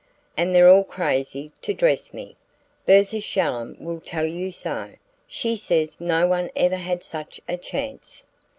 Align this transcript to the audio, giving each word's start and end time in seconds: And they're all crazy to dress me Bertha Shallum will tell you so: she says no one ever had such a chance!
And 0.35 0.55
they're 0.55 0.67
all 0.67 0.83
crazy 0.83 1.51
to 1.61 1.75
dress 1.75 2.11
me 2.11 2.35
Bertha 2.87 3.21
Shallum 3.21 3.79
will 3.79 3.99
tell 3.99 4.25
you 4.25 4.51
so: 4.51 4.93
she 5.27 5.55
says 5.55 6.01
no 6.01 6.25
one 6.25 6.49
ever 6.55 6.77
had 6.77 7.03
such 7.03 7.39
a 7.47 7.55
chance! 7.55 8.25